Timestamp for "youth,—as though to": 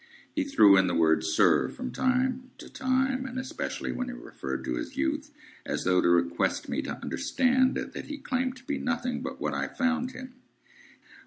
4.97-6.09